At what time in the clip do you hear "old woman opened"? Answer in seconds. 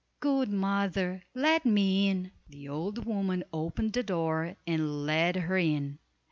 2.67-3.93